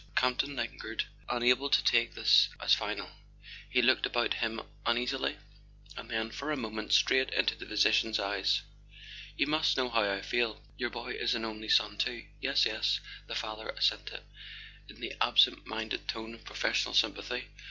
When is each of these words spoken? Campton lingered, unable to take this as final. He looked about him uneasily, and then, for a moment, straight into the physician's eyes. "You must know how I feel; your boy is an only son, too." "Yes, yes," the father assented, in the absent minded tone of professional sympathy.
Campton 0.15 0.55
lingered, 0.55 1.05
unable 1.29 1.69
to 1.69 1.83
take 1.83 2.15
this 2.15 2.49
as 2.59 2.73
final. 2.73 3.11
He 3.69 3.83
looked 3.83 4.07
about 4.07 4.33
him 4.33 4.59
uneasily, 4.83 5.37
and 5.95 6.09
then, 6.09 6.31
for 6.31 6.51
a 6.51 6.57
moment, 6.57 6.91
straight 6.91 7.29
into 7.29 7.53
the 7.53 7.67
physician's 7.67 8.17
eyes. 8.19 8.63
"You 9.37 9.45
must 9.45 9.77
know 9.77 9.89
how 9.91 10.11
I 10.11 10.23
feel; 10.23 10.59
your 10.75 10.89
boy 10.89 11.11
is 11.19 11.35
an 11.35 11.45
only 11.45 11.69
son, 11.69 11.99
too." 11.99 12.25
"Yes, 12.41 12.65
yes," 12.65 12.99
the 13.27 13.35
father 13.35 13.69
assented, 13.69 14.21
in 14.89 15.01
the 15.01 15.13
absent 15.23 15.67
minded 15.67 16.07
tone 16.07 16.33
of 16.33 16.45
professional 16.45 16.95
sympathy. 16.95 17.49